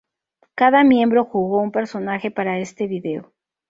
[0.55, 3.33] Cada miembro jugó un personaje para este video.